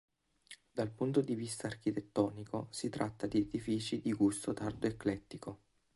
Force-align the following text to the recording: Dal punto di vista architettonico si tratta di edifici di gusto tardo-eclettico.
Dal 0.71 0.89
punto 0.89 1.21
di 1.21 1.35
vista 1.35 1.67
architettonico 1.67 2.65
si 2.71 2.89
tratta 2.89 3.27
di 3.27 3.37
edifici 3.41 4.01
di 4.01 4.11
gusto 4.13 4.51
tardo-eclettico. 4.51 5.59